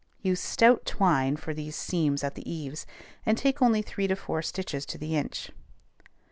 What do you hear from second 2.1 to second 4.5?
at the eaves, and take only three to four